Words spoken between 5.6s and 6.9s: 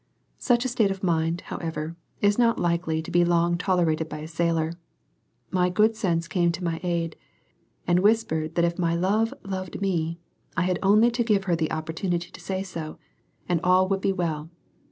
good sense came to my